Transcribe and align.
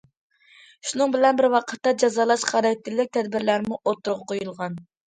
شۇنىڭ 0.91 1.13
بىلەن 1.17 1.37
بىر 1.41 1.49
ۋاقىتتا، 1.57 1.95
جازالاش 2.05 2.49
خاراكتېرلىك 2.55 3.17
تەدبىرلەرمۇ 3.21 3.83
ئوتتۇرىغا 3.87 4.33
قويۇلغان. 4.35 4.87